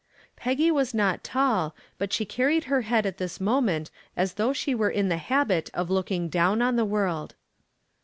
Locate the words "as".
4.17-4.33